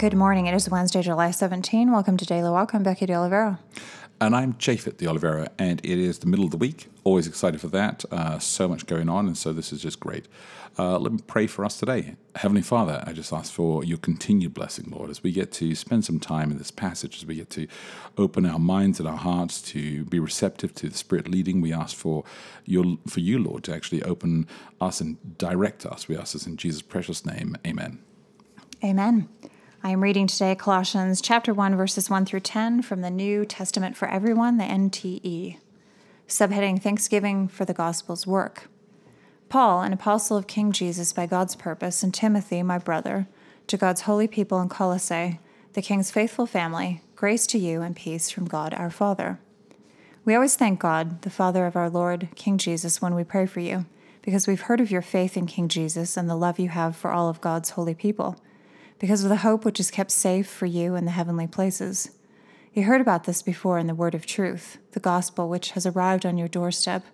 Good 0.00 0.14
morning. 0.14 0.46
It 0.46 0.54
is 0.54 0.66
Wednesday, 0.70 1.02
July 1.02 1.30
17. 1.30 1.92
Welcome 1.92 2.16
to 2.16 2.24
Daily 2.24 2.48
Walk. 2.48 2.72
I'm 2.72 2.82
Becky 2.82 3.04
De 3.04 3.12
Oliveira. 3.12 3.60
And 4.18 4.34
I'm 4.34 4.54
Japhet 4.54 4.96
de 4.96 5.06
Oliveira, 5.06 5.50
and 5.58 5.78
it 5.84 5.98
is 5.98 6.20
the 6.20 6.26
middle 6.26 6.46
of 6.46 6.50
the 6.50 6.56
week. 6.56 6.88
Always 7.04 7.26
excited 7.26 7.60
for 7.60 7.68
that. 7.68 8.06
Uh, 8.10 8.38
so 8.38 8.66
much 8.66 8.86
going 8.86 9.10
on, 9.10 9.26
and 9.26 9.36
so 9.36 9.52
this 9.52 9.74
is 9.74 9.82
just 9.82 10.00
great. 10.00 10.26
Uh, 10.78 10.98
let 10.98 11.12
me 11.12 11.18
pray 11.26 11.46
for 11.46 11.66
us 11.66 11.78
today. 11.78 12.16
Heavenly 12.34 12.62
Father, 12.62 13.04
I 13.06 13.12
just 13.12 13.30
ask 13.30 13.52
for 13.52 13.84
your 13.84 13.98
continued 13.98 14.54
blessing, 14.54 14.86
Lord, 14.88 15.10
as 15.10 15.22
we 15.22 15.32
get 15.32 15.52
to 15.52 15.74
spend 15.74 16.06
some 16.06 16.18
time 16.18 16.50
in 16.50 16.56
this 16.56 16.70
passage, 16.70 17.18
as 17.18 17.26
we 17.26 17.34
get 17.34 17.50
to 17.50 17.66
open 18.16 18.46
our 18.46 18.58
minds 18.58 19.00
and 19.00 19.06
our 19.06 19.18
hearts 19.18 19.60
to 19.72 20.06
be 20.06 20.18
receptive 20.18 20.74
to 20.76 20.88
the 20.88 20.96
Spirit 20.96 21.28
leading. 21.28 21.60
We 21.60 21.74
ask 21.74 21.94
for 21.94 22.24
your 22.64 22.96
for 23.06 23.20
you, 23.20 23.38
Lord, 23.38 23.64
to 23.64 23.74
actually 23.74 24.02
open 24.04 24.48
us 24.80 25.02
and 25.02 25.18
direct 25.36 25.84
us. 25.84 26.08
We 26.08 26.16
ask 26.16 26.32
this 26.32 26.46
in 26.46 26.56
Jesus' 26.56 26.80
precious 26.80 27.26
name. 27.26 27.54
Amen. 27.66 27.98
Amen. 28.82 29.28
I 29.82 29.92
am 29.92 30.02
reading 30.02 30.26
today 30.26 30.54
Colossians 30.54 31.22
chapter 31.22 31.54
1 31.54 31.74
verses 31.74 32.10
1 32.10 32.26
through 32.26 32.40
10 32.40 32.82
from 32.82 33.00
the 33.00 33.08
New 33.08 33.46
Testament 33.46 33.96
for 33.96 34.06
Everyone, 34.08 34.58
the 34.58 34.64
NTE. 34.64 35.56
Subheading 36.28 36.82
Thanksgiving 36.82 37.48
for 37.48 37.64
the 37.64 37.72
Gospel's 37.72 38.26
work. 38.26 38.68
Paul, 39.48 39.80
an 39.80 39.94
apostle 39.94 40.36
of 40.36 40.46
King 40.46 40.70
Jesus 40.70 41.14
by 41.14 41.24
God's 41.24 41.56
purpose, 41.56 42.02
and 42.02 42.12
Timothy, 42.12 42.62
my 42.62 42.76
brother, 42.76 43.26
to 43.68 43.78
God's 43.78 44.02
holy 44.02 44.28
people 44.28 44.60
in 44.60 44.68
Colossae, 44.68 45.40
the 45.72 45.80
King's 45.80 46.10
faithful 46.10 46.44
family, 46.44 47.00
grace 47.16 47.46
to 47.46 47.58
you 47.58 47.80
and 47.80 47.96
peace 47.96 48.28
from 48.28 48.44
God 48.44 48.74
our 48.74 48.90
Father. 48.90 49.40
We 50.26 50.34
always 50.34 50.56
thank 50.56 50.78
God, 50.78 51.22
the 51.22 51.30
Father 51.30 51.64
of 51.64 51.74
our 51.74 51.88
Lord, 51.88 52.28
King 52.34 52.58
Jesus, 52.58 53.00
when 53.00 53.14
we 53.14 53.24
pray 53.24 53.46
for 53.46 53.60
you, 53.60 53.86
because 54.20 54.46
we've 54.46 54.60
heard 54.60 54.82
of 54.82 54.90
your 54.90 55.00
faith 55.00 55.38
in 55.38 55.46
King 55.46 55.68
Jesus 55.68 56.18
and 56.18 56.28
the 56.28 56.36
love 56.36 56.58
you 56.58 56.68
have 56.68 56.94
for 56.94 57.10
all 57.10 57.30
of 57.30 57.40
God's 57.40 57.70
holy 57.70 57.94
people 57.94 58.36
because 59.00 59.24
of 59.24 59.30
the 59.30 59.36
hope 59.36 59.64
which 59.64 59.80
is 59.80 59.90
kept 59.90 60.12
safe 60.12 60.48
for 60.48 60.66
you 60.66 60.94
in 60.94 61.06
the 61.06 61.10
heavenly 61.10 61.46
places. 61.46 62.10
You 62.74 62.84
heard 62.84 63.00
about 63.00 63.24
this 63.24 63.42
before 63.42 63.78
in 63.78 63.88
the 63.88 63.94
word 63.94 64.14
of 64.14 64.26
truth, 64.26 64.78
the 64.92 65.00
gospel 65.00 65.48
which 65.48 65.72
has 65.72 65.86
arrived 65.86 66.24
on 66.24 66.38
your 66.38 66.46
doorstep, 66.46 67.04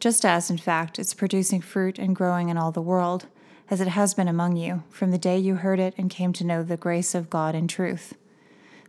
just 0.00 0.26
as, 0.26 0.50
in 0.50 0.58
fact, 0.58 0.98
it's 0.98 1.14
producing 1.14 1.60
fruit 1.60 1.98
and 1.98 2.16
growing 2.16 2.48
in 2.48 2.58
all 2.58 2.72
the 2.72 2.82
world, 2.82 3.26
as 3.70 3.80
it 3.80 3.88
has 3.88 4.12
been 4.12 4.26
among 4.28 4.56
you, 4.56 4.82
from 4.90 5.12
the 5.12 5.18
day 5.18 5.38
you 5.38 5.54
heard 5.54 5.78
it 5.78 5.94
and 5.96 6.10
came 6.10 6.32
to 6.32 6.44
know 6.44 6.64
the 6.64 6.76
grace 6.76 7.14
of 7.14 7.30
God 7.30 7.54
in 7.54 7.68
truth. 7.68 8.14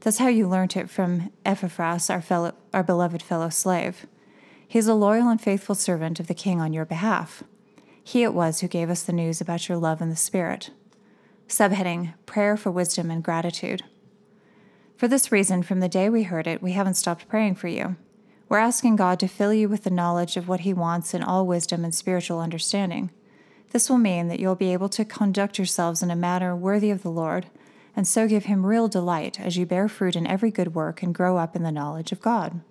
That's 0.01 0.17
how 0.17 0.27
you 0.27 0.47
learnt 0.49 0.75
it 0.75 0.89
from 0.89 1.31
Epaphras, 1.45 2.09
our, 2.09 2.21
fellow, 2.21 2.55
our 2.73 2.81
beloved 2.81 3.21
fellow 3.21 3.49
slave. 3.49 4.07
He 4.67 4.79
is 4.79 4.87
a 4.87 4.95
loyal 4.95 5.29
and 5.29 5.39
faithful 5.39 5.75
servant 5.75 6.19
of 6.19 6.25
the 6.25 6.33
King 6.33 6.59
on 6.59 6.73
your 6.73 6.85
behalf. 6.85 7.43
He 8.03 8.23
it 8.23 8.33
was 8.33 8.61
who 8.61 8.67
gave 8.67 8.89
us 8.89 9.03
the 9.03 9.13
news 9.13 9.39
about 9.39 9.69
your 9.69 9.77
love 9.77 10.01
in 10.01 10.09
the 10.09 10.15
Spirit. 10.15 10.71
Subheading 11.51 12.13
Prayer 12.25 12.55
for 12.55 12.71
Wisdom 12.71 13.11
and 13.11 13.21
Gratitude. 13.21 13.83
For 14.95 15.09
this 15.09 15.33
reason, 15.33 15.63
from 15.63 15.81
the 15.81 15.89
day 15.89 16.09
we 16.09 16.23
heard 16.23 16.47
it, 16.47 16.61
we 16.61 16.71
haven't 16.71 16.93
stopped 16.93 17.27
praying 17.27 17.55
for 17.55 17.67
you. 17.67 17.97
We're 18.47 18.59
asking 18.59 18.95
God 18.95 19.19
to 19.19 19.27
fill 19.27 19.53
you 19.53 19.67
with 19.67 19.83
the 19.83 19.89
knowledge 19.89 20.37
of 20.37 20.47
what 20.47 20.61
He 20.61 20.73
wants 20.73 21.13
in 21.13 21.21
all 21.21 21.45
wisdom 21.45 21.83
and 21.83 21.93
spiritual 21.93 22.39
understanding. 22.39 23.11
This 23.73 23.89
will 23.89 23.97
mean 23.97 24.29
that 24.29 24.39
you'll 24.39 24.55
be 24.55 24.71
able 24.71 24.87
to 24.89 25.03
conduct 25.03 25.57
yourselves 25.57 26.01
in 26.01 26.09
a 26.09 26.15
manner 26.15 26.55
worthy 26.55 26.89
of 26.89 27.03
the 27.03 27.11
Lord, 27.11 27.47
and 27.97 28.07
so 28.07 28.29
give 28.29 28.45
Him 28.45 28.65
real 28.65 28.87
delight 28.87 29.37
as 29.37 29.57
you 29.57 29.65
bear 29.65 29.89
fruit 29.89 30.15
in 30.15 30.25
every 30.25 30.51
good 30.51 30.73
work 30.73 31.03
and 31.03 31.13
grow 31.13 31.35
up 31.35 31.53
in 31.53 31.63
the 31.63 31.71
knowledge 31.71 32.13
of 32.13 32.21
God. 32.21 32.61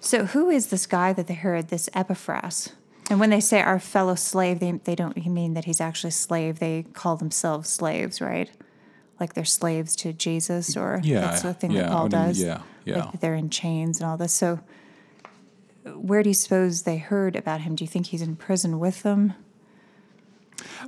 So, 0.00 0.24
who 0.24 0.48
is 0.48 0.68
this 0.68 0.86
guy 0.86 1.12
that 1.12 1.26
they 1.26 1.34
heard, 1.34 1.68
this 1.68 1.90
Epaphras? 1.92 2.72
And 3.10 3.20
when 3.20 3.30
they 3.30 3.40
say 3.40 3.60
our 3.60 3.78
fellow 3.78 4.14
slave, 4.14 4.60
they, 4.60 4.72
they 4.72 4.94
don't 4.94 5.16
mean 5.26 5.54
that 5.54 5.64
he's 5.64 5.80
actually 5.80 6.08
a 6.08 6.12
slave. 6.12 6.58
They 6.60 6.84
call 6.94 7.16
themselves 7.16 7.68
slaves, 7.68 8.20
right? 8.20 8.50
Like 9.20 9.34
they're 9.34 9.44
slaves 9.44 9.94
to 9.96 10.12
Jesus, 10.12 10.76
or 10.76 11.00
Yeah, 11.02 11.20
that's 11.20 11.42
the 11.42 11.52
thing 11.54 11.72
yeah, 11.72 11.82
that 11.82 11.90
Paul 11.90 12.00
I 12.00 12.02
mean, 12.02 12.10
does. 12.10 12.40
yeah, 12.42 12.62
yeah. 12.84 13.04
Like 13.06 13.20
they're 13.20 13.34
in 13.34 13.50
chains 13.50 14.00
and 14.00 14.08
all 14.08 14.16
this. 14.16 14.32
So, 14.32 14.60
where 15.94 16.22
do 16.22 16.30
you 16.30 16.34
suppose 16.34 16.82
they 16.82 16.98
heard 16.98 17.36
about 17.36 17.60
him? 17.62 17.74
Do 17.74 17.84
you 17.84 17.88
think 17.88 18.06
he's 18.06 18.22
in 18.22 18.36
prison 18.36 18.78
with 18.78 19.02
them? 19.02 19.34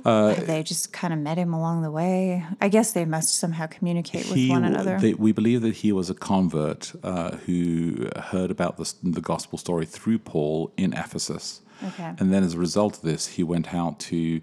Uh, 0.05 0.33
they 0.45 0.63
just 0.63 0.93
kind 0.93 1.13
of 1.13 1.19
met 1.19 1.37
him 1.37 1.53
along 1.53 1.81
the 1.81 1.91
way? 1.91 2.45
I 2.61 2.69
guess 2.69 2.91
they 2.93 3.03
must 3.05 3.35
somehow 3.37 3.67
communicate 3.67 4.25
with 4.25 4.35
He 4.35 4.49
one 4.49 4.63
another. 4.63 4.97
they- 4.99 5.13
we 5.15 5.31
believe 5.31 5.61
that 5.63 5.75
he 5.77 5.91
was 5.91 6.09
a 6.09 6.13
convert 6.13 6.93
uh, 7.03 7.31
who 7.45 8.07
heard 8.31 8.51
about 8.51 8.77
the, 8.77 8.93
the 9.03 9.21
gospel 9.21 9.57
story 9.57 9.85
through 9.85 10.19
Paul 10.19 10.71
in 10.77 10.93
Ephesus. 10.93 11.61
Okay. 11.83 12.13
And 12.17 12.33
then 12.33 12.43
as 12.43 12.53
a 12.53 12.59
result 12.59 12.97
of 12.97 13.01
this, 13.01 13.27
he 13.27 13.43
went 13.43 13.73
out 13.73 13.99
to 14.01 14.41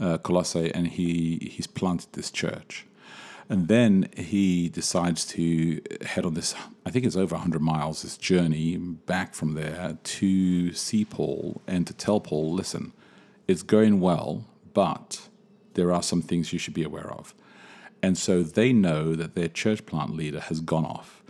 uh, 0.00 0.18
Colossae 0.18 0.72
and 0.74 0.88
he, 0.88 1.50
he's 1.52 1.66
planted 1.66 2.12
this 2.12 2.30
church. 2.30 2.86
And 3.48 3.68
then 3.68 4.08
he 4.16 4.70
decides 4.70 5.26
to 5.26 5.80
head 6.04 6.24
on 6.24 6.34
this, 6.34 6.54
I 6.86 6.90
think 6.90 7.04
it's 7.04 7.16
over 7.16 7.34
100 7.34 7.60
miles, 7.60 8.02
this 8.02 8.16
journey 8.16 8.76
back 8.78 9.34
from 9.34 9.54
there 9.54 9.98
to 10.02 10.72
see 10.72 11.04
Paul 11.04 11.60
and 11.66 11.86
to 11.86 11.92
tell 11.92 12.20
Paul, 12.20 12.54
listen, 12.54 12.92
it's 13.46 13.62
going 13.62 14.00
well, 14.00 14.46
but 14.72 15.28
there 15.74 15.92
are 15.92 16.02
some 16.02 16.22
things 16.22 16.52
you 16.52 16.58
should 16.58 16.74
be 16.74 16.84
aware 16.84 17.10
of. 17.12 17.34
And 18.02 18.16
so 18.16 18.42
they 18.42 18.72
know 18.72 19.14
that 19.14 19.34
their 19.34 19.48
church 19.48 19.84
plant 19.86 20.14
leader 20.16 20.40
has 20.40 20.60
gone 20.60 20.86
off. 20.86 21.22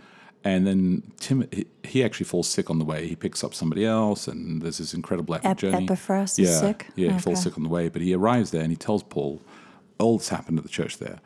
And 0.45 0.67
then 0.67 1.01
Tim, 1.19 1.49
he- 1.83 2.03
actually 2.03 2.27
falls 2.27 2.47
sick 2.47 2.69
on 2.69 2.77
the 2.77 2.85
way. 2.85 3.07
He 3.07 3.15
picks 3.15 3.43
up 3.43 3.55
somebody 3.55 3.83
else, 3.83 4.27
and 4.27 4.61
there's 4.61 4.77
this 4.77 4.93
incredible 4.93 5.33
epic 5.33 5.49
Ep- 5.49 5.57
journey. 5.57 5.85
Epaphras 5.85 6.37
yeah, 6.37 6.47
is 6.47 6.59
sick? 6.59 6.87
Yeah, 6.95 7.13
he 7.13 7.19
falls 7.19 7.41
sick 7.41 7.57
on 7.57 7.63
the 7.63 7.69
way, 7.69 7.89
but 7.89 8.03
he 8.03 8.13
arrives 8.13 8.51
there 8.51 8.61
and 8.61 8.71
he 8.71 8.75
tells 8.75 9.01
Paul 9.01 9.41
all 9.97 10.17
that's 10.17 10.29
happened 10.29 10.59
at 10.59 10.63
the 10.63 10.69
church 10.69 10.99
there. 10.99 11.19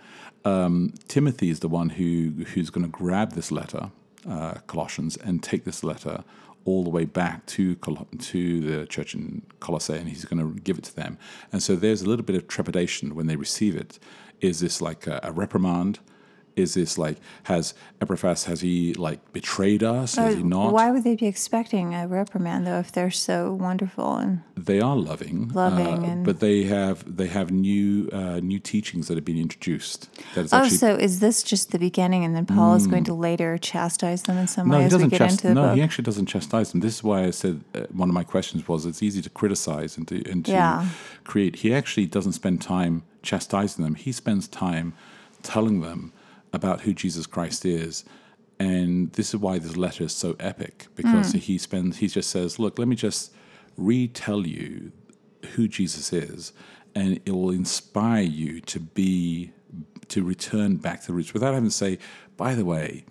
Um, 0.45 0.93
Timothy 1.09 1.49
is 1.49 1.59
the 1.59 1.67
one 1.67 1.89
who 1.89 2.45
who's 2.53 2.69
going 2.69 2.85
to 2.85 2.91
grab 2.91 3.33
this 3.33 3.51
letter, 3.51 3.91
uh, 4.27 4.53
Colossians, 4.67 5.17
and 5.17 5.43
take 5.43 5.65
this 5.65 5.83
letter 5.83 6.23
all 6.63 6.83
the 6.83 6.89
way 6.89 7.03
back 7.03 7.45
to 7.47 7.75
Col- 7.77 8.07
to 8.17 8.61
the 8.61 8.85
church 8.85 9.13
in 9.15 9.41
Colossae, 9.59 9.97
and 9.97 10.07
he's 10.07 10.23
going 10.23 10.39
to 10.39 10.59
give 10.61 10.77
it 10.77 10.85
to 10.85 10.95
them. 10.95 11.17
And 11.51 11.61
so 11.61 11.75
there's 11.75 12.01
a 12.01 12.05
little 12.07 12.25
bit 12.25 12.37
of 12.37 12.47
trepidation 12.47 13.15
when 13.15 13.27
they 13.27 13.35
receive 13.35 13.75
it. 13.75 13.99
Is 14.39 14.61
this 14.61 14.81
like 14.81 15.07
a, 15.07 15.19
a 15.23 15.31
reprimand? 15.33 15.99
Is 16.59 16.73
this 16.73 16.97
like 16.97 17.17
has 17.43 17.73
Epaphras 18.01 18.45
has 18.45 18.61
he 18.61 18.93
like 18.93 19.19
betrayed 19.33 19.83
us? 19.83 20.15
Has 20.15 20.35
he 20.35 20.43
not? 20.43 20.67
Uh, 20.67 20.71
Why 20.71 20.91
would 20.91 21.03
they 21.03 21.15
be 21.15 21.27
expecting 21.27 21.93
a 21.95 22.07
reprimand 22.07 22.67
though 22.67 22.79
if 22.79 22.91
they're 22.91 23.11
so 23.11 23.53
wonderful 23.53 24.15
and 24.17 24.41
they 24.55 24.79
are 24.81 24.95
loving, 24.95 25.49
Loving 25.49 25.87
uh, 26.03 26.07
and- 26.11 26.25
but 26.25 26.39
they 26.39 26.63
have 26.63 26.97
they 27.17 27.27
have 27.27 27.49
new 27.51 28.09
uh, 28.11 28.39
new 28.51 28.59
teachings 28.59 29.07
that 29.07 29.15
have 29.15 29.25
been 29.25 29.37
introduced. 29.47 30.09
That 30.35 30.45
is 30.45 30.53
Oh, 30.53 30.57
actually 30.57 30.77
so 30.77 30.95
is 30.95 31.19
this 31.19 31.43
just 31.43 31.71
the 31.71 31.79
beginning, 31.79 32.23
and 32.25 32.35
then 32.35 32.45
Paul 32.45 32.75
is 32.75 32.85
going 32.87 33.05
to 33.05 33.13
later 33.13 33.57
chastise 33.57 34.21
them 34.23 34.37
in 34.37 34.47
some 34.47 34.67
no, 34.69 34.75
way 34.77 34.81
he 34.81 34.85
as 34.87 34.91
we 34.93 34.97
doesn't 34.97 35.09
get 35.09 35.21
chast- 35.21 35.31
into 35.31 35.47
the 35.47 35.53
no, 35.55 35.61
book? 35.67 35.75
he 35.77 35.81
actually 35.81 36.03
doesn't 36.09 36.25
chastise 36.27 36.71
them. 36.71 36.81
This 36.81 36.95
is 36.97 37.03
why 37.03 37.23
I 37.25 37.31
said 37.31 37.61
uh, 37.75 37.81
one 37.91 38.09
of 38.09 38.15
my 38.15 38.23
questions 38.23 38.67
was 38.67 38.85
it's 38.85 39.01
easy 39.01 39.21
to 39.21 39.29
criticize 39.29 39.97
and 39.97 40.07
to 40.09 40.15
and 40.31 40.43
to 40.45 40.51
Yeah. 40.51 40.87
create. 41.23 41.57
He 41.63 41.73
actually 41.73 42.05
doesn't 42.07 42.33
spend 42.33 42.61
time 42.61 43.03
chastising 43.23 43.83
them. 43.85 43.95
He 43.95 44.11
spends 44.11 44.47
time 44.47 44.93
telling 45.43 45.81
them 45.81 46.11
about 46.53 46.81
who 46.81 46.93
Jesus 46.93 47.25
Christ 47.25 47.65
is. 47.65 48.03
And 48.59 49.11
this 49.13 49.29
is 49.29 49.37
why 49.39 49.57
this 49.59 49.77
letter 49.77 50.03
is 50.05 50.11
so 50.13 50.35
epic 50.39 50.87
because 50.95 51.33
Mm. 51.33 51.39
he 51.39 51.57
spends 51.57 51.97
he 51.97 52.07
just 52.07 52.29
says, 52.29 52.59
"Look, 52.59 52.77
let 52.77 52.87
me 52.87 52.95
just 52.95 53.31
retell 53.77 54.45
you 54.45 54.91
who 55.55 55.67
Jesus 55.67 56.11
is, 56.11 56.51
and 56.93 57.19
it 57.25 57.31
will 57.31 57.51
inspire 57.51 58.23
you 58.23 58.59
to 58.61 58.79
be 58.79 59.51
to 60.09 60.23
return 60.23 60.75
back 60.77 61.01
to 61.01 61.07
the 61.07 61.13
roots 61.13 61.33
without 61.33 61.53
having 61.53 61.69
to 61.69 61.75
say, 61.75 61.99
by 62.35 62.55
the 62.55 62.65
way, 62.65 63.05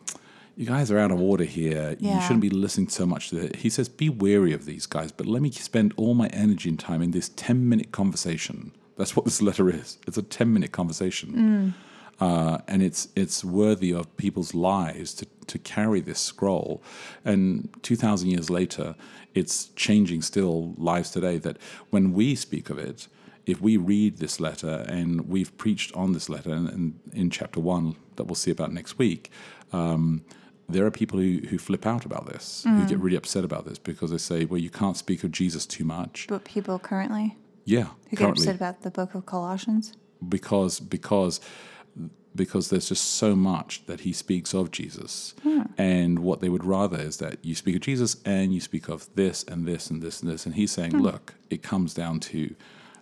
you 0.57 0.67
guys 0.67 0.91
are 0.91 0.99
out 0.99 1.13
of 1.13 1.21
order 1.21 1.45
here. 1.45 1.97
You 2.01 2.21
shouldn't 2.21 2.41
be 2.41 2.51
listening 2.51 2.89
so 2.89 3.07
much 3.07 3.31
to 3.31 3.37
it. 3.39 3.57
He 3.57 3.71
says, 3.71 3.89
be 3.89 4.09
wary 4.09 4.53
of 4.53 4.65
these 4.65 4.85
guys, 4.87 5.13
but 5.13 5.25
let 5.27 5.41
me 5.41 5.53
spend 5.53 5.95
all 5.97 6.15
my 6.15 6.27
energy 6.29 6.69
and 6.69 6.77
time 6.79 7.01
in 7.01 7.13
this 7.13 7.31
10 7.37 7.69
minute 7.69 7.93
conversation. 7.93 8.73
That's 8.97 9.15
what 9.15 9.25
this 9.27 9.41
letter 9.41 9.71
is. 9.71 9.99
It's 10.09 10.19
a 10.19 10.23
10 10.23 10.53
minute 10.53 10.73
conversation. 10.73 11.75
Uh, 12.21 12.59
and 12.67 12.83
it's 12.83 13.09
it's 13.15 13.45
worthy 13.45 13.93
of 13.93 14.05
people's 14.17 14.53
lives 14.55 15.15
to, 15.15 15.27
to 15.47 15.59
carry 15.59 16.01
this 16.01 16.19
scroll. 16.19 16.83
And 17.25 17.69
2,000 17.83 18.29
years 18.31 18.51
later, 18.51 18.97
it's 19.35 19.67
changing 19.77 20.23
still 20.23 20.75
lives 20.77 21.11
today 21.11 21.39
that 21.39 21.59
when 21.91 22.13
we 22.13 22.35
speak 22.35 22.71
of 22.71 22.79
it, 22.79 23.07
if 23.47 23.61
we 23.61 23.77
read 23.77 24.19
this 24.19 24.41
letter 24.41 24.85
and 24.89 25.29
we've 25.29 25.57
preached 25.59 25.95
on 25.95 26.13
this 26.13 26.29
letter, 26.29 26.51
and, 26.53 26.69
and 26.69 27.01
in 27.13 27.31
chapter 27.31 27.61
one 27.61 27.95
that 28.17 28.25
we'll 28.25 28.35
see 28.35 28.51
about 28.51 28.73
next 28.73 28.99
week, 28.99 29.31
um, 29.73 30.23
there 30.69 30.85
are 30.85 30.91
people 30.91 31.19
who, 31.19 31.39
who 31.49 31.57
flip 31.57 31.87
out 31.87 32.05
about 32.05 32.27
this, 32.27 32.65
who 32.65 32.71
Mm. 32.71 32.89
get 32.89 32.99
really 32.99 33.17
upset 33.17 33.45
about 33.45 33.65
this 33.65 33.79
because 33.79 34.11
they 34.11 34.19
say, 34.19 34.45
well, 34.45 34.59
you 34.61 34.71
can't 34.71 34.97
speak 34.97 35.23
of 35.25 35.31
Jesus 35.31 35.65
too 35.67 35.85
much. 35.85 36.27
But 36.29 36.45
people 36.45 36.79
currently 36.81 37.37
Yeah, 37.65 37.87
who 38.11 38.17
get 38.17 38.29
upset 38.31 38.57
about 38.57 38.83
the 38.83 38.91
book 38.91 39.15
of 39.15 39.25
Colossians. 39.25 39.93
because 40.29 40.81
because 40.81 41.41
because 42.39 42.71
there's 42.71 42.89
just 42.89 43.05
so 43.05 43.37
much 43.37 43.85
that 43.87 44.01
he 44.01 44.13
speaks 44.15 44.55
of 44.55 44.71
Jesus, 44.71 45.35
and 45.77 46.21
what 46.21 46.41
they 46.41 46.49
would 46.49 46.65
rather 46.65 46.99
is 46.99 47.19
that 47.19 47.37
you 47.45 47.55
speak 47.55 47.77
of 47.77 47.83
Jesus 47.83 48.17
and 48.25 48.55
you 48.55 48.61
speak 48.61 48.89
of 48.89 49.09
this 49.15 49.43
and 49.45 49.67
this 49.67 49.91
and 49.91 50.01
this 50.01 50.23
and 50.23 50.31
this, 50.31 50.47
and 50.47 50.55
he's 50.55 50.71
saying, 50.71 50.97
look, 50.97 51.35
it 51.51 51.63
comes 51.63 51.93
down 51.93 52.21
to 52.21 52.55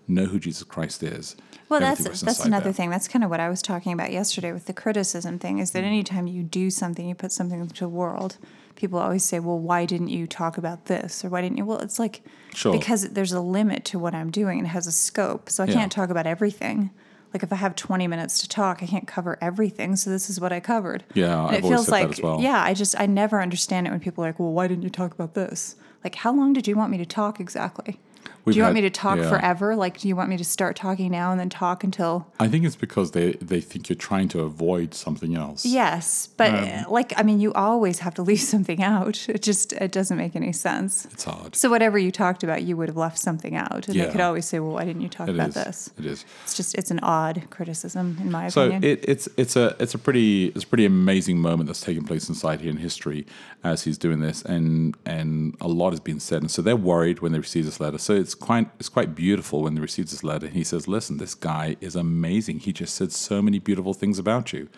know 0.08 0.24
who 0.26 0.38
Jesus 0.40 0.64
Christ 0.64 1.02
is. 1.02 1.36
Well, 1.68 1.82
Everything 1.82 2.04
that's 2.12 2.20
that's 2.22 2.44
another 2.44 2.64
there. 2.64 2.72
thing. 2.72 2.90
That's 2.90 3.08
kind 3.08 3.24
of 3.24 3.30
what 3.30 3.40
I 3.40 3.48
was 3.48 3.60
talking 3.60 3.92
about 3.92 4.12
yesterday 4.12 4.52
with 4.52 4.66
the 4.66 4.72
criticism 4.72 5.38
thing. 5.38 5.58
Is 5.58 5.72
that 5.72 5.82
Mm. 5.82 5.86
anytime 5.88 6.26
you 6.28 6.42
do 6.44 6.70
something, 6.70 7.08
you 7.08 7.14
put 7.16 7.32
something 7.32 7.58
into 7.60 7.80
the 7.80 7.88
world, 7.88 8.38
people 8.76 9.00
always 9.00 9.24
say, 9.24 9.40
"Well, 9.40 9.58
why 9.58 9.84
didn't 9.84 10.08
you 10.08 10.28
talk 10.28 10.58
about 10.58 10.84
this?" 10.86 11.24
or 11.24 11.28
"Why 11.28 11.40
didn't 11.40 11.58
you?" 11.58 11.64
Well, 11.64 11.80
it's 11.80 11.98
like 11.98 12.22
Sure. 12.54 12.72
because 12.72 13.08
there's 13.10 13.32
a 13.32 13.40
limit 13.40 13.84
to 13.86 13.98
what 13.98 14.14
I'm 14.14 14.30
doing 14.30 14.58
and 14.60 14.66
it 14.68 14.70
has 14.70 14.86
a 14.86 14.92
scope, 14.92 15.50
so 15.50 15.64
I 15.64 15.66
Yeah. 15.66 15.72
can't 15.74 15.90
talk 15.90 16.08
about 16.08 16.26
everything. 16.26 16.90
Like 17.36 17.42
if 17.42 17.52
I 17.52 17.56
have 17.56 17.76
20 17.76 18.06
minutes 18.06 18.38
to 18.38 18.48
talk, 18.48 18.82
I 18.82 18.86
can't 18.86 19.06
cover 19.06 19.36
everything. 19.42 19.94
So 19.96 20.08
this 20.08 20.30
is 20.30 20.40
what 20.40 20.54
I 20.54 20.60
covered. 20.60 21.04
Yeah, 21.12 21.48
and 21.48 21.56
I've 21.56 21.64
it 21.64 21.68
feels 21.68 21.90
like 21.90 22.18
well. 22.22 22.40
yeah. 22.40 22.62
I 22.62 22.72
just 22.72 22.98
I 22.98 23.04
never 23.04 23.42
understand 23.42 23.86
it 23.86 23.90
when 23.90 24.00
people 24.00 24.24
are 24.24 24.28
like, 24.28 24.38
"Well, 24.40 24.52
why 24.52 24.66
didn't 24.68 24.84
you 24.84 24.88
talk 24.88 25.12
about 25.12 25.34
this?" 25.34 25.76
Like, 26.02 26.14
how 26.14 26.32
long 26.32 26.54
did 26.54 26.66
you 26.66 26.76
want 26.76 26.90
me 26.90 26.96
to 26.96 27.04
talk 27.04 27.38
exactly? 27.38 28.00
We've 28.46 28.54
do 28.54 28.58
you 28.58 28.62
want 28.62 28.76
me 28.76 28.80
to 28.82 28.90
talk 28.90 29.18
yeah. 29.18 29.28
forever? 29.28 29.74
Like, 29.74 29.98
do 29.98 30.06
you 30.06 30.14
want 30.14 30.30
me 30.30 30.36
to 30.36 30.44
start 30.44 30.76
talking 30.76 31.10
now 31.10 31.32
and 31.32 31.40
then 31.40 31.50
talk 31.50 31.82
until 31.82 32.28
I 32.38 32.46
think 32.46 32.64
it's 32.64 32.76
because 32.76 33.10
they, 33.10 33.32
they 33.32 33.60
think 33.60 33.88
you're 33.88 33.96
trying 33.96 34.28
to 34.28 34.40
avoid 34.42 34.94
something 34.94 35.34
else. 35.36 35.66
Yes, 35.66 36.28
but 36.36 36.54
Um, 36.54 36.64
uh, 36.64 36.84
like 36.88 37.12
I 37.16 37.24
mean, 37.24 37.40
you 37.40 37.52
always 37.54 37.98
have 37.98 38.14
to 38.14 38.22
leave 38.22 38.40
something 38.54 38.82
out. 38.82 39.28
It 39.28 39.42
just 39.42 39.72
it 39.72 39.90
doesn't 39.90 40.16
make 40.16 40.36
any 40.36 40.52
sense. 40.52 41.06
It's 41.06 41.24
hard. 41.24 41.56
So 41.56 41.68
whatever 41.68 41.98
you 41.98 42.12
talked 42.12 42.44
about, 42.44 42.62
you 42.62 42.76
would 42.76 42.88
have 42.88 42.96
left 42.96 43.18
something 43.18 43.56
out, 43.56 43.88
and 43.88 43.98
they 43.98 44.08
could 44.10 44.20
always 44.20 44.44
say, 44.46 44.60
"Well, 44.60 44.72
why 44.74 44.84
didn't 44.84 45.02
you 45.02 45.08
talk 45.08 45.28
It 45.28 45.34
about 45.34 45.48
is. 45.48 45.54
this?" 45.54 45.90
It 45.98 46.06
is. 46.06 46.24
It's 46.44 46.56
just 46.56 46.76
it's 46.76 46.92
an 46.92 47.00
odd 47.00 47.42
criticism, 47.50 48.16
in 48.20 48.30
my 48.30 48.48
So 48.48 48.62
opinion. 48.68 48.84
it, 48.84 49.04
it's 49.08 49.28
it's 49.36 49.56
a 49.56 49.74
it's 49.80 49.94
a 49.94 49.98
pretty 49.98 50.46
it's 50.54 50.62
a 50.62 50.68
pretty 50.68 50.84
amazing 50.84 51.38
moment 51.40 51.66
that's 51.66 51.80
taking 51.80 52.04
place 52.04 52.28
inside 52.28 52.60
here 52.60 52.70
in 52.70 52.76
history 52.76 53.26
as 53.64 53.82
he's 53.82 53.98
doing 53.98 54.20
this, 54.20 54.42
and 54.42 54.96
and 55.04 55.56
a 55.60 55.66
lot 55.66 55.90
has 55.90 55.98
been 56.00 56.20
said, 56.20 56.42
and 56.42 56.50
so 56.50 56.62
they're 56.62 56.76
worried 56.76 57.20
when 57.20 57.32
they 57.32 57.38
receive 57.40 57.64
this 57.64 57.80
letter. 57.80 57.98
So 57.98 58.14
it's 58.14 58.35
quite 58.40 58.68
it's 58.78 58.88
quite 58.88 59.14
beautiful 59.14 59.62
when 59.62 59.74
they 59.74 59.80
receive 59.80 60.10
this 60.10 60.22
letter. 60.22 60.48
He 60.48 60.64
says, 60.64 60.86
"Listen, 60.86 61.18
this 61.18 61.34
guy 61.34 61.76
is 61.80 61.96
amazing. 61.96 62.60
He 62.60 62.72
just 62.72 62.94
said 62.94 63.12
so 63.12 63.42
many 63.42 63.58
beautiful 63.58 63.94
things 63.94 64.18
about 64.18 64.52
you," 64.52 64.68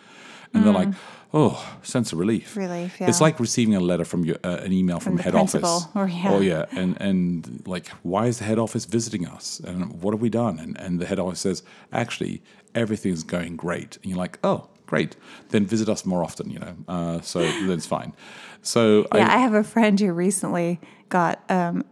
and 0.53 0.65
they're 0.65 0.73
like, 0.73 0.89
"Oh, 1.33 1.63
sense 1.83 2.11
of 2.11 2.19
relief." 2.19 2.55
Mm. 2.55 2.57
Relief, 2.57 3.01
It's 3.01 3.21
like 3.21 3.39
receiving 3.39 3.75
a 3.75 3.79
letter 3.79 4.05
from 4.05 4.25
your 4.25 4.37
uh, 4.43 4.57
an 4.57 4.71
email 4.71 4.99
from, 4.99 5.17
the 5.17 5.23
head 5.23 5.35
office. 5.35 5.87
or 5.95 6.07
yeah. 6.07 6.31
Oh 6.33 6.39
yeah, 6.39 6.65
and 6.71 6.99
and 7.01 7.63
like, 7.67 7.87
why 8.03 8.27
is 8.27 8.39
the 8.39 8.45
head 8.45 8.59
office 8.59 8.85
visiting 8.85 9.27
us? 9.27 9.59
And 9.59 10.01
what 10.01 10.13
have 10.13 10.21
we 10.21 10.29
done? 10.29 10.59
And 10.59 10.79
and 10.79 10.99
the 10.99 11.05
head 11.05 11.19
office 11.19 11.41
says, 11.41 11.63
actually, 11.91 12.41
everything's 12.73 13.23
going 13.23 13.55
great. 13.55 13.97
And 13.97 14.05
you're 14.05 14.17
like, 14.17 14.39
oh, 14.43 14.69
great. 14.85 15.15
Then 15.49 15.65
visit 15.65 15.87
us 15.89 16.05
more 16.05 16.23
often. 16.23 16.49
You 16.49 16.59
know, 16.59 16.75
uh, 16.87 17.21
so 17.21 17.39
that's 17.67 17.85
fine. 17.85 18.13
So 18.61 19.07
yeah, 19.13 19.33
I, 19.33 19.37
have 19.37 19.53
a 19.53 19.63
friend 19.63 19.99
who 19.99 20.11
recently 20.11 20.79
got 21.09 21.41
um, 21.49 21.85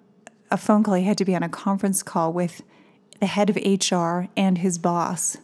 a 0.52 0.58
phone 0.58 0.84
call. 0.84 0.94
He 0.96 1.04
had 1.04 1.18
to 1.18 1.26
be 1.26 1.36
on 1.36 1.44
a 1.44 1.50
conference 1.50 2.04
call 2.04 2.32
with 2.34 2.64
the 3.20 3.26
head 3.26 3.50
of 3.50 3.56
HR 3.58 4.28
and 4.38 4.58
his 4.60 4.78
boss, 4.78 5.38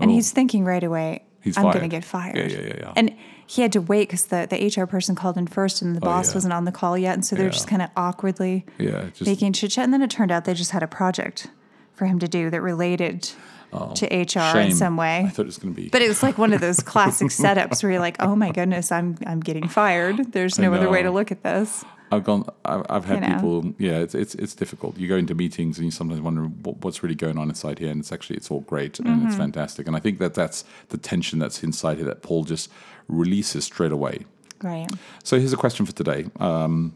and 0.00 0.10
Oh. 0.10 0.14
he's 0.14 0.32
thinking 0.32 0.64
right 0.64 0.82
away, 0.82 1.22
He's 1.40 1.56
"I'm 1.56 1.64
going 1.64 1.80
to 1.80 1.88
get 1.88 2.04
fired." 2.04 2.36
Yeah, 2.36 2.46
yeah, 2.46 2.66
yeah, 2.66 2.74
yeah. 2.78 2.92
And 2.96 3.14
he 3.46 3.62
had 3.62 3.72
to 3.72 3.80
wait 3.80 4.08
because 4.08 4.26
the, 4.26 4.46
the 4.48 4.80
HR 4.82 4.86
person 4.86 5.14
called 5.14 5.36
in 5.36 5.46
first, 5.46 5.82
and 5.82 5.94
the 5.94 6.00
oh, 6.00 6.06
boss 6.06 6.28
Oh, 6.28 6.30
yeah. 6.30 6.34
wasn't 6.36 6.52
on 6.54 6.64
the 6.64 6.72
call 6.72 6.96
yet, 6.98 7.14
and 7.14 7.24
so 7.24 7.36
they're 7.36 7.50
just 7.50 7.68
kind 7.68 7.82
of 7.82 7.90
awkwardly 7.96 8.64
yeah, 8.78 9.06
just 9.14 9.26
making 9.26 9.52
chit 9.52 9.70
chat. 9.72 9.84
And 9.84 9.92
then 9.92 10.02
it 10.02 10.10
turned 10.10 10.30
out 10.32 10.44
they 10.44 10.54
just 10.54 10.70
had 10.72 10.82
a 10.82 10.86
project 10.88 11.48
for 11.94 12.06
him 12.06 12.18
to 12.20 12.26
do 12.28 12.48
that 12.50 12.60
related 12.62 13.30
oh, 13.72 13.92
to 13.94 14.06
HR 14.06 14.38
Oh, 14.40 14.52
shame. 14.54 14.70
in 14.70 14.72
some 14.76 14.96
way. 14.96 15.24
I 15.26 15.28
thought 15.28 15.42
it 15.42 15.46
was 15.46 15.58
going 15.58 15.74
to 15.74 15.80
be. 15.80 15.88
But 15.90 16.02
it 16.02 16.08
was 16.08 16.22
like 16.22 16.38
one 16.38 16.52
of 16.52 16.60
those 16.60 16.80
classic 16.80 17.28
setups 17.42 17.82
where 17.82 17.92
you're 17.92 18.00
like, 18.00 18.16
"Oh 18.20 18.34
my 18.34 18.50
goodness, 18.50 18.90
I'm 18.90 19.16
I'm 19.26 19.40
getting 19.40 19.68
fired. 19.68 20.32
There's 20.32 20.58
no 20.58 20.72
other 20.74 20.88
way 20.90 21.02
to 21.02 21.10
look 21.10 21.30
at 21.30 21.42
this." 21.42 21.84
I've 22.12 22.24
gone. 22.24 22.44
I've, 22.64 22.84
I've 22.90 23.04
had 23.04 23.22
You 23.22 23.28
know. 23.28 23.34
people. 23.34 23.74
Yeah, 23.78 23.98
it's, 23.98 24.14
it's 24.14 24.34
it's 24.34 24.54
difficult. 24.54 24.98
You 24.98 25.08
go 25.08 25.16
into 25.16 25.34
meetings 25.34 25.78
and 25.78 25.84
you 25.84 25.90
sometimes 25.90 26.20
wonder 26.20 26.42
what, 26.42 26.76
what's 26.84 27.02
really 27.02 27.14
going 27.14 27.38
on 27.38 27.48
inside 27.48 27.78
here, 27.78 27.90
and 27.90 28.00
it's 28.00 28.12
actually 28.12 28.36
it's 28.36 28.50
all 28.50 28.60
great 28.60 28.98
and 28.98 29.08
Mm-hmm. 29.08 29.26
it's 29.28 29.36
fantastic. 29.36 29.86
And 29.86 29.96
I 29.96 30.00
think 30.00 30.18
that 30.18 30.34
that's 30.34 30.64
the 30.90 30.98
tension 30.98 31.38
that's 31.38 31.62
inside 31.62 31.96
here 31.98 32.06
that 32.06 32.22
Paul 32.22 32.44
just 32.44 32.70
releases 33.08 33.64
straight 33.64 33.92
away. 33.92 34.26
Right. 34.62 34.88
So 35.24 35.38
here's 35.40 35.52
a 35.52 35.56
question 35.56 35.86
for 35.86 35.92
today. 35.92 36.26
Um, 36.38 36.94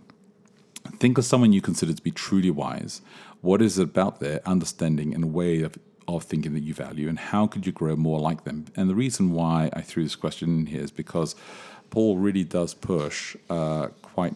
think 0.98 1.18
of 1.18 1.24
someone 1.24 1.52
you 1.52 1.60
consider 1.60 1.92
to 1.94 2.02
be 2.02 2.12
truly 2.12 2.50
wise. 2.50 3.00
What 3.40 3.60
is 3.62 3.78
it 3.78 3.82
about 3.82 4.20
their 4.20 4.40
understanding 4.46 5.14
and 5.14 5.32
way 5.32 5.62
of, 5.62 5.76
of 6.08 6.22
thinking 6.24 6.52
that 6.54 6.62
you 6.62 6.74
value, 6.74 7.08
and 7.08 7.18
how 7.18 7.46
could 7.46 7.66
you 7.66 7.72
grow 7.72 7.96
more 7.96 8.20
like 8.20 8.44
them? 8.44 8.66
And 8.76 8.88
the 8.88 8.94
reason 8.94 9.32
why 9.32 9.70
I 9.72 9.80
threw 9.80 10.02
this 10.04 10.16
question 10.16 10.48
in 10.60 10.66
here 10.66 10.82
is 10.82 10.90
because 10.90 11.34
Paul 11.90 12.18
really 12.18 12.44
does 12.44 12.74
push 12.74 13.36
uh, 13.50 13.88
quite 14.02 14.34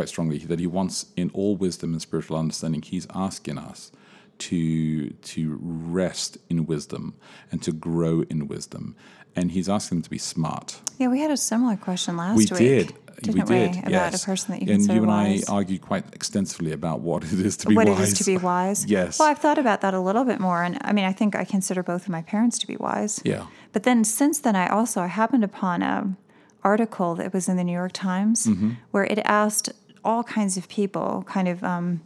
quite 0.00 0.08
strongly 0.08 0.38
that 0.38 0.58
he 0.58 0.66
wants, 0.66 1.06
in 1.16 1.30
all 1.34 1.56
wisdom 1.56 1.92
and 1.92 2.00
spiritual 2.00 2.36
understanding, 2.38 2.80
he's 2.80 3.06
asking 3.14 3.58
us 3.58 3.92
to 4.38 5.10
to 5.34 5.58
rest 5.60 6.38
in 6.48 6.64
wisdom 6.64 7.04
and 7.52 7.62
to 7.62 7.70
grow 7.72 8.22
in 8.30 8.48
wisdom, 8.48 8.96
and 9.36 9.50
he's 9.52 9.68
asking 9.68 9.98
them 9.98 10.02
to 10.04 10.10
be 10.10 10.22
smart. 10.34 10.80
Yeah, 10.98 11.08
we 11.08 11.20
had 11.20 11.30
a 11.30 11.36
similar 11.36 11.76
question 11.76 12.16
last 12.16 12.36
We 12.38 12.44
week. 12.44 12.58
did. 12.58 12.94
Didn't 13.22 13.50
we 13.50 13.54
did. 13.54 13.76
About 13.80 13.90
yes. 13.90 14.22
a 14.22 14.26
person 14.30 14.46
that 14.54 14.62
you 14.62 14.72
and 14.72 14.82
you 14.86 14.92
and 14.92 15.06
wise. 15.06 15.46
I 15.46 15.52
argued 15.52 15.82
quite 15.82 16.06
extensively 16.14 16.72
about 16.72 17.00
what 17.00 17.22
it 17.24 17.38
is 17.48 17.58
to 17.58 17.66
be 17.68 17.74
what 17.76 17.86
wise. 17.88 18.00
it 18.00 18.02
is 18.12 18.18
to 18.20 18.24
be 18.24 18.38
wise. 18.38 18.86
Yes. 18.86 19.18
Well, 19.18 19.28
I've 19.28 19.38
thought 19.44 19.58
about 19.58 19.82
that 19.82 19.92
a 19.92 20.00
little 20.00 20.24
bit 20.24 20.40
more, 20.40 20.62
and 20.66 20.78
I 20.80 20.94
mean, 20.94 21.04
I 21.04 21.12
think 21.12 21.36
I 21.36 21.44
consider 21.44 21.82
both 21.82 22.04
of 22.04 22.08
my 22.08 22.22
parents 22.22 22.58
to 22.60 22.66
be 22.66 22.76
wise. 22.78 23.20
Yeah. 23.32 23.44
But 23.74 23.82
then 23.82 24.04
since 24.04 24.38
then, 24.40 24.56
I 24.56 24.66
also 24.68 25.02
I 25.02 25.08
happened 25.08 25.44
upon 25.44 25.82
a 25.82 26.16
article 26.62 27.14
that 27.16 27.32
was 27.32 27.48
in 27.48 27.56
the 27.56 27.64
New 27.64 27.72
York 27.82 27.92
Times 27.92 28.46
Mm-hmm. 28.46 28.70
where 28.92 29.04
it 29.04 29.18
asked 29.24 29.68
all 30.04 30.22
kinds 30.22 30.56
of 30.56 30.68
people, 30.68 31.24
kind 31.26 31.48
of 31.48 31.62
um, 31.64 32.00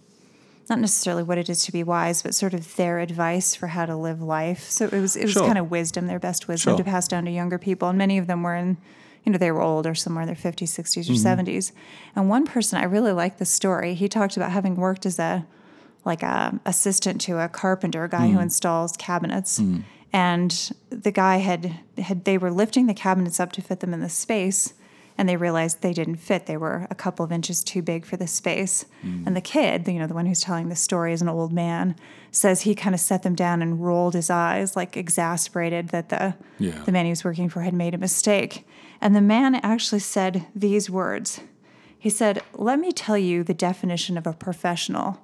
not 0.68 0.78
necessarily 0.80 1.22
what 1.22 1.38
it 1.38 1.48
is 1.48 1.64
to 1.64 1.72
be 1.72 1.82
wise, 1.82 2.22
but 2.22 2.34
sort 2.34 2.54
of 2.54 2.76
their 2.76 2.98
advice 2.98 3.54
for 3.54 3.68
how 3.68 3.86
to 3.86 3.96
live 3.96 4.22
life. 4.22 4.68
So 4.70 4.86
it 4.86 4.92
was 4.92 5.16
it 5.16 5.24
was 5.24 5.32
Sure. 5.32 5.46
kind 5.46 5.58
of 5.58 5.70
wisdom, 5.70 6.06
their 6.06 6.18
best 6.18 6.48
wisdom 6.48 6.72
Sure. 6.72 6.78
to 6.78 6.84
pass 6.84 7.08
down 7.08 7.24
to 7.24 7.30
younger 7.30 7.58
people, 7.58 7.88
and 7.88 7.98
many 7.98 8.18
of 8.18 8.26
them 8.26 8.42
were 8.42 8.54
in. 8.54 8.76
You 9.24 9.32
know, 9.32 9.38
they 9.38 9.50
were 9.50 9.62
old 9.62 9.86
or 9.86 9.94
somewhere 9.94 10.20
in 10.20 10.26
their 10.26 10.36
50s, 10.36 10.68
60s, 10.68 11.08
or 11.08 11.14
mm-hmm. 11.14 11.40
70s. 11.48 11.72
And 12.14 12.28
one 12.28 12.44
person, 12.44 12.78
I 12.78 12.84
really 12.84 13.12
liked 13.12 13.38
the 13.38 13.46
story. 13.46 13.94
He 13.94 14.06
talked 14.06 14.36
about 14.36 14.52
having 14.52 14.76
worked 14.76 15.06
as 15.06 15.18
a 15.18 15.46
like 16.04 16.22
a 16.22 16.60
assistant 16.66 17.22
to 17.22 17.42
a 17.42 17.48
carpenter, 17.48 18.04
a 18.04 18.08
guy 18.08 18.26
who 18.26 18.34
mm-hmm. 18.34 18.42
installs 18.42 18.92
cabinets. 18.92 19.60
Mm-hmm. 19.60 19.80
And 20.12 20.72
the 20.90 21.10
guy 21.10 21.38
had 21.38 21.80
had 21.98 22.24
they 22.24 22.38
were 22.38 22.50
lifting 22.50 22.86
the 22.86 22.94
cabinets 22.94 23.40
up 23.40 23.52
to 23.52 23.62
fit 23.62 23.80
them 23.80 23.94
in 23.94 24.00
the 24.00 24.08
space, 24.08 24.74
and 25.16 25.28
they 25.28 25.36
realized 25.36 25.80
they 25.80 25.92
didn't 25.92 26.16
fit. 26.16 26.46
They 26.46 26.56
were 26.56 26.86
a 26.90 26.94
couple 26.94 27.24
of 27.24 27.30
inches 27.30 27.62
too 27.62 27.82
big 27.82 28.04
for 28.04 28.16
the 28.16 28.26
space. 28.26 28.84
Mm. 29.04 29.26
And 29.26 29.36
the 29.36 29.40
kid, 29.40 29.86
you 29.86 29.98
know, 29.98 30.06
the 30.06 30.14
one 30.14 30.26
who's 30.26 30.40
telling 30.40 30.68
the 30.68 30.76
story 30.76 31.12
is 31.12 31.22
an 31.22 31.28
old 31.28 31.52
man, 31.52 31.94
says 32.32 32.62
he 32.62 32.74
kind 32.74 32.94
of 32.94 33.00
set 33.00 33.22
them 33.22 33.34
down 33.34 33.62
and 33.62 33.84
rolled 33.84 34.14
his 34.14 34.28
eyes, 34.28 34.74
like 34.74 34.96
exasperated 34.96 35.88
that 35.90 36.08
the 36.08 36.34
Yeah. 36.58 36.82
the 36.84 36.92
man 36.92 37.04
he 37.06 37.10
was 37.10 37.24
working 37.24 37.48
for 37.48 37.60
had 37.62 37.74
made 37.74 37.94
a 37.94 37.98
mistake. 37.98 38.66
And 39.00 39.14
the 39.14 39.20
man 39.20 39.54
actually 39.56 40.00
said 40.00 40.46
these 40.54 40.90
words. 40.90 41.40
He 41.98 42.10
said, 42.10 42.42
Let 42.54 42.78
me 42.80 42.90
tell 42.92 43.16
you 43.16 43.44
the 43.44 43.54
definition 43.54 44.18
of 44.18 44.26
a 44.26 44.32
professional. 44.32 45.20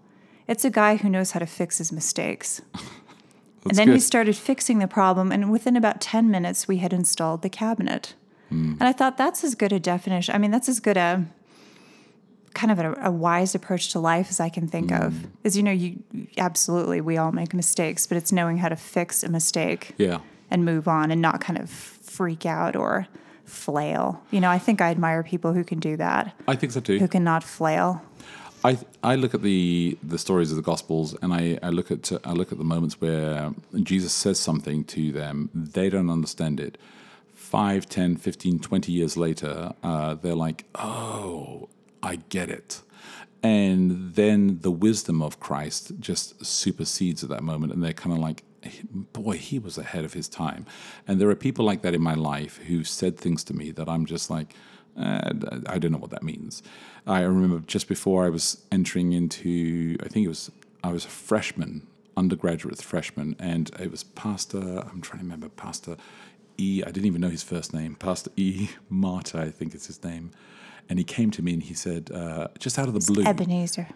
It's 0.46 0.64
a 0.64 0.70
guy 0.70 0.96
who 0.96 1.08
knows 1.08 1.32
how 1.32 1.40
to 1.40 1.46
fix 1.46 1.78
his 1.78 1.92
mistakes. 1.92 2.62
and 3.64 3.76
then 3.76 3.92
he 3.92 4.00
started 4.00 4.36
fixing 4.36 4.78
the 4.78 4.88
problem, 4.88 5.30
and 5.32 5.50
within 5.52 5.76
about 5.76 6.00
10 6.00 6.30
minutes, 6.30 6.66
we 6.68 6.78
had 6.78 6.92
installed 6.92 7.42
the 7.42 7.50
cabinet. 7.50 8.14
Hmm. 8.50 8.72
And 8.78 8.82
I 8.84 8.92
thought 8.92 9.16
that's 9.16 9.42
as 9.44 9.54
good 9.54 9.72
a 9.72 9.80
definition. 9.80 10.34
I 10.34 10.38
mean, 10.38 10.50
that's 10.50 10.68
as 10.68 10.80
good 10.80 10.96
a 10.96 11.24
kind 12.54 12.72
of 12.72 12.78
a, 12.80 12.94
a 13.04 13.10
wise 13.10 13.54
approach 13.54 13.90
to 13.92 14.00
life 14.00 14.28
as 14.28 14.40
I 14.40 14.48
can 14.48 14.66
think 14.68 14.90
Hmm. 14.90 15.02
of. 15.02 15.14
Is, 15.44 15.56
you 15.56 15.62
know, 15.62 15.70
you 15.72 15.98
absolutely, 16.36 17.00
we 17.00 17.16
all 17.16 17.32
make 17.32 17.54
mistakes, 17.54 18.06
but 18.06 18.16
it's 18.16 18.32
knowing 18.32 18.58
how 18.58 18.68
to 18.68 18.76
fix 18.76 19.22
a 19.22 19.28
mistake 19.28 19.94
Yeah. 19.98 20.18
and 20.50 20.64
move 20.64 20.88
on 20.88 21.10
and 21.10 21.22
not 21.22 21.40
kind 21.40 21.58
of 21.58 21.70
freak 21.70 22.44
out 22.44 22.74
or 22.76 23.06
flail. 23.44 24.20
You 24.30 24.40
know, 24.40 24.50
I 24.50 24.58
think 24.58 24.80
I 24.80 24.90
admire 24.90 25.22
people 25.22 25.52
who 25.52 25.64
can 25.64 25.78
do 25.80 25.96
that, 25.96 26.34
I 26.48 26.56
think 26.56 26.72
so 26.72 26.80
too. 26.80 26.98
who 26.98 27.08
cannot 27.08 27.42
flail. 27.44 28.02
I 28.64 28.76
I 29.02 29.14
look 29.16 29.32
at 29.34 29.42
the 29.42 29.96
the 30.02 30.18
stories 30.18 30.50
of 30.50 30.56
the 30.56 30.62
Gospels 30.62 31.14
and 31.22 31.32
I, 31.32 31.58
I 31.62 31.70
look 31.70 31.90
at 31.90 32.12
I 32.24 32.32
look 32.32 32.52
at 32.52 32.58
the 32.58 32.64
moments 32.64 33.00
where 33.00 33.52
Jesus 33.82 34.12
says 34.12 34.38
something 34.38 34.84
to 34.84 35.12
them, 35.12 35.48
they 35.54 35.88
don't 35.88 36.10
understand 36.10 36.60
it. 36.60 36.76
5, 37.50 37.88
10, 37.88 38.16
15, 38.16 38.60
20 38.60 38.92
years 38.92 39.16
later, 39.16 39.72
uh, 39.82 40.14
they're 40.14 40.36
like, 40.36 40.66
oh, 40.76 41.68
I 42.00 42.20
get 42.28 42.48
it. 42.48 42.80
And 43.42 44.14
then 44.14 44.60
the 44.60 44.70
wisdom 44.70 45.20
of 45.20 45.40
Christ 45.40 45.94
just 45.98 46.46
supersedes 46.46 47.24
at 47.24 47.28
that 47.30 47.42
moment, 47.42 47.72
and 47.72 47.82
they're 47.82 47.92
kind 47.92 48.12
of 48.14 48.22
like, 48.22 48.44
boy, 48.92 49.36
he 49.36 49.58
was 49.58 49.78
ahead 49.78 50.04
of 50.04 50.12
his 50.12 50.28
time. 50.28 50.64
And 51.08 51.20
there 51.20 51.28
are 51.28 51.34
people 51.34 51.64
like 51.64 51.82
that 51.82 51.92
in 51.92 52.00
my 52.00 52.14
life 52.14 52.58
who 52.58 52.84
said 52.84 53.18
things 53.18 53.42
to 53.44 53.52
me 53.52 53.72
that 53.72 53.88
I'm 53.88 54.06
just 54.06 54.30
like, 54.30 54.54
uh, 54.96 55.32
I 55.66 55.80
don't 55.80 55.90
know 55.90 55.98
what 55.98 56.10
that 56.10 56.22
means. 56.22 56.62
I 57.04 57.22
remember 57.22 57.66
just 57.66 57.88
before 57.88 58.24
I 58.24 58.28
was 58.28 58.64
entering 58.70 59.12
into, 59.12 59.96
I 60.04 60.06
think 60.06 60.24
it 60.24 60.28
was, 60.28 60.52
I 60.84 60.92
was 60.92 61.04
a 61.04 61.08
freshman, 61.08 61.88
undergraduate 62.16 62.80
freshman, 62.80 63.34
and 63.40 63.72
it 63.80 63.90
was 63.90 64.04
Pastor, 64.04 64.84
I'm 64.88 65.00
trying 65.00 65.18
to 65.18 65.24
remember, 65.24 65.48
Pastor 65.48 65.96
E, 66.60 66.82
I 66.86 66.90
didn't 66.90 67.06
even 67.06 67.20
know 67.20 67.30
his 67.30 67.42
first 67.42 67.72
name, 67.72 67.94
Pastor 67.96 68.30
E. 68.36 68.68
Marta, 68.90 69.40
I 69.40 69.50
think 69.50 69.74
is 69.74 69.86
his 69.86 70.02
name. 70.04 70.30
And 70.88 70.98
he 70.98 71.04
came 71.04 71.30
to 71.32 71.42
me 71.42 71.54
and 71.54 71.62
he 71.62 71.74
said, 71.74 72.10
uh, 72.12 72.48
just 72.58 72.78
out 72.78 72.88
of 72.88 72.94
the 72.94 73.12
blue. 73.12 73.24
Ebenezer. 73.24 73.86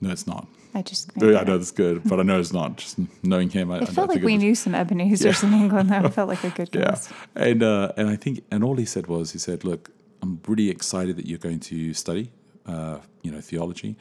No, 0.00 0.10
it's 0.10 0.26
not. 0.26 0.46
I 0.74 0.82
just. 0.82 1.10
Yeah, 1.16 1.38
I 1.40 1.44
know 1.44 1.58
that's 1.58 1.70
good, 1.70 2.02
but 2.04 2.18
I 2.18 2.22
know 2.22 2.40
it's 2.40 2.52
not. 2.52 2.76
Just 2.76 2.98
knowing 3.22 3.50
him, 3.50 3.70
I, 3.70 3.76
I 3.76 3.82
It 3.82 3.88
felt 3.90 4.08
like 4.08 4.22
we 4.22 4.32
it 4.32 4.36
was- 4.36 4.42
knew 4.44 4.54
some 4.54 4.72
Ebenezers 4.74 5.42
in 5.44 5.52
England. 5.52 5.90
That 5.90 6.12
felt 6.14 6.28
like 6.28 6.42
a 6.44 6.50
good 6.58 6.70
Yeah, 6.72 6.90
guess. 6.90 7.12
and 7.36 7.62
uh, 7.62 7.92
and 7.96 8.08
I 8.08 8.16
think 8.16 8.42
and 8.50 8.64
all 8.64 8.76
he 8.76 8.86
said 8.86 9.06
was 9.08 9.32
he 9.32 9.38
said, 9.38 9.62
"Look, 9.64 9.90
I'm 10.22 10.40
really 10.48 10.70
excited 10.70 11.16
that 11.16 11.26
you're 11.26 11.38
going 11.48 11.60
to 11.60 11.92
study, 11.94 12.30
uh, 12.70 12.98
you 13.24 13.30
know, 13.32 13.40
theology, 13.50 13.92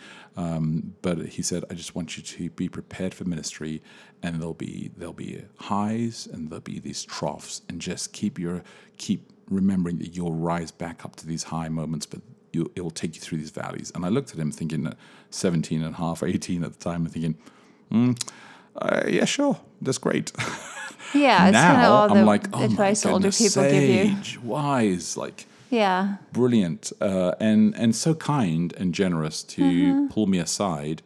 um, 0.44 0.94
but 1.02 1.18
he 1.36 1.42
said 1.50 1.62
I 1.72 1.74
just 1.74 1.96
want 1.96 2.08
you 2.16 2.24
to 2.24 2.50
be 2.62 2.68
prepared 2.80 3.14
for 3.18 3.26
ministry, 3.36 3.82
and 4.24 4.32
there'll 4.40 4.54
be 4.70 4.92
there'll 4.98 5.22
be 5.28 5.44
highs 5.72 6.28
and 6.32 6.50
there'll 6.50 6.62
be 6.74 6.80
these 6.80 7.02
troughs, 7.16 7.62
and 7.68 7.76
just 7.90 8.14
keep 8.20 8.34
your 8.40 8.58
keep 8.98 9.22
remembering 9.50 9.98
that 10.02 10.16
you'll 10.16 10.40
rise 10.54 10.72
back 10.72 10.98
up 11.06 11.14
to 11.18 11.26
these 11.28 11.44
high 11.44 11.70
moments, 11.70 12.06
but." 12.06 12.22
You, 12.52 12.72
it 12.76 12.82
will 12.82 12.98
take 13.04 13.14
you 13.14 13.22
through 13.22 13.38
these 13.38 13.52
valleys. 13.52 13.92
And 13.94 14.04
I 14.04 14.10
looked 14.10 14.32
at 14.34 14.40
him 14.40 14.52
thinking, 14.52 14.88
uh, 14.88 14.96
17 15.30 15.84
and 15.84 15.94
a 15.94 15.98
half, 15.98 16.24
18 16.36 16.64
at 16.64 16.74
the 16.74 16.80
time, 16.84 17.06
and 17.06 17.14
thinking, 17.14 17.36
mm, 17.92 18.20
uh, 18.76 19.04
yeah, 19.08 19.26
sure, 19.26 19.56
that's 19.84 20.00
great. 20.00 20.32
Yeah, 21.14 21.48
it's 21.48 21.58
kind 21.58 21.78
of 21.78 21.82
now 21.84 21.92
all 21.92 22.12
I'm 22.12 22.18
the 22.18 22.26
like, 22.26 22.48
oh 22.54 22.64
advice 22.64 23.06
my 23.06 23.12
older 23.12 23.30
goodness, 23.30 23.56
people 23.56 23.70
give 23.70 23.84
you. 23.84 24.04
sage, 24.16 24.40
wise, 24.42 25.18
like 25.18 25.46
Yeah. 25.70 26.16
brilliant, 26.34 26.92
uh, 27.02 27.34
and 27.40 27.76
and 27.76 27.96
so 27.96 28.14
kind 28.16 28.74
and 28.78 28.94
generous 28.94 29.44
to 29.44 29.62
Mm-hmm. 29.62 30.08
pull 30.08 30.28
me 30.28 30.40
aside 30.40 31.02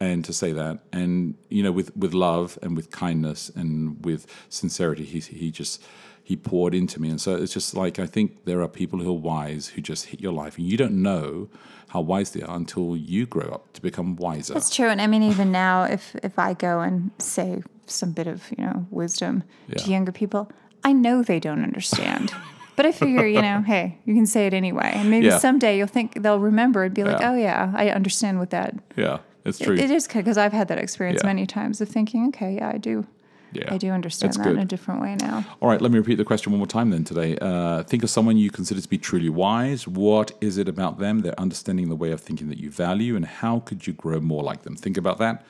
and 0.00 0.24
to 0.24 0.32
say 0.32 0.52
that, 0.52 0.78
and 0.92 1.34
you 1.48 1.62
know, 1.62 1.72
with 1.72 1.96
with 1.96 2.12
love 2.14 2.58
and 2.62 2.76
with 2.76 2.90
kindness 2.90 3.50
and 3.56 4.04
with 4.04 4.26
sincerity, 4.48 5.04
he 5.04 5.20
he 5.20 5.50
just 5.50 5.82
he 6.22 6.36
poured 6.36 6.74
into 6.74 7.00
me, 7.00 7.08
and 7.08 7.20
so 7.20 7.34
it's 7.36 7.52
just 7.54 7.74
like 7.74 7.98
I 7.98 8.06
think 8.06 8.44
there 8.44 8.60
are 8.60 8.68
people 8.68 8.98
who 9.00 9.10
are 9.10 9.20
wise 9.36 9.68
who 9.68 9.80
just 9.80 10.06
hit 10.06 10.20
your 10.20 10.32
life, 10.32 10.58
and 10.58 10.66
you 10.66 10.76
don't 10.76 11.00
know 11.02 11.48
how 11.88 12.00
wise 12.00 12.30
they 12.32 12.42
are 12.42 12.56
until 12.56 12.96
you 12.96 13.26
grow 13.26 13.48
up 13.48 13.72
to 13.74 13.80
become 13.80 14.16
wiser. 14.16 14.54
That's 14.54 14.74
true. 14.74 14.88
And 14.88 15.00
I 15.00 15.06
mean, 15.06 15.22
even 15.22 15.50
now, 15.52 15.84
if 15.84 16.14
if 16.22 16.38
I 16.38 16.52
go 16.54 16.80
and 16.80 17.10
say 17.18 17.62
some 17.86 18.12
bit 18.12 18.26
of 18.26 18.50
you 18.58 18.64
know 18.64 18.86
wisdom 18.90 19.44
to 19.76 19.90
younger 19.90 20.12
people, 20.12 20.50
I 20.84 20.92
know 20.92 21.22
they 21.22 21.40
don't 21.40 21.62
understand. 21.62 22.32
but 22.76 22.86
I 22.86 22.92
figure, 22.92 23.26
you 23.26 23.42
know, 23.42 23.62
hey, 23.66 23.98
you 24.04 24.14
can 24.14 24.26
say 24.26 24.46
it 24.46 24.54
anyway, 24.54 24.92
and 24.94 25.10
maybe 25.10 25.26
Yeah. 25.26 25.38
someday 25.38 25.76
you'll 25.78 25.86
think 25.88 26.22
they'll 26.22 26.38
remember 26.40 26.84
and 26.84 26.94
be 26.94 27.04
like, 27.04 27.20
Yeah. 27.20 27.30
oh 27.32 27.36
yeah, 27.36 27.72
I 27.74 27.90
understand 27.90 28.38
what 28.38 28.50
that. 28.50 28.74
yeah, 28.96 29.18
it's 29.44 29.58
true. 29.58 29.74
It, 29.74 29.80
it 29.80 29.90
is 29.90 30.06
because 30.06 30.38
I've 30.38 30.52
had 30.52 30.68
that 30.68 30.78
experience 30.78 31.20
Yeah. 31.22 31.26
many 31.28 31.46
times 31.46 31.80
of 31.80 31.88
thinking, 31.88 32.28
okay, 32.28 32.54
yeah, 32.56 32.68
I 32.68 32.78
do, 32.78 33.06
yeah, 33.52 33.72
I 33.74 33.78
do 33.78 33.90
understand 33.90 34.34
That's 34.34 34.38
that 34.44 34.52
in 34.52 34.58
a 34.58 34.64
different 34.64 35.00
way 35.00 35.14
now. 35.16 35.44
All 35.60 35.68
right, 35.68 35.80
let 35.80 35.90
me 35.90 35.98
repeat 35.98 36.16
the 36.16 36.24
question 36.24 36.52
one 36.52 36.58
more 36.58 36.66
time 36.66 36.90
then 36.90 37.04
today. 37.04 37.38
Uh, 37.40 37.82
think 37.84 38.02
of 38.02 38.10
someone 38.10 38.36
you 38.36 38.50
consider 38.50 38.80
to 38.80 38.88
be 38.88 38.98
truly 38.98 39.28
wise. 39.30 39.88
What 39.88 40.32
is 40.40 40.58
it 40.58 40.68
about 40.68 40.98
them, 40.98 41.20
their 41.20 41.38
understanding, 41.40 41.88
the 41.88 41.96
way 41.96 42.10
of 42.10 42.20
thinking 42.20 42.48
that 42.48 42.58
you 42.58 42.70
value, 42.70 43.16
and 43.16 43.24
how 43.24 43.60
could 43.60 43.86
you 43.86 43.92
grow 43.94 44.20
more 44.20 44.42
like 44.42 44.62
them? 44.62 44.76
Think 44.76 44.96
about 44.98 45.18
that. 45.18 45.44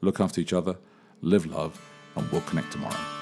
Look 0.00 0.18
after 0.18 0.40
each 0.40 0.52
other, 0.52 0.76
live 1.20 1.46
love, 1.46 1.80
and 2.16 2.28
we'll 2.32 2.40
connect 2.42 2.72
tomorrow. 2.72 3.21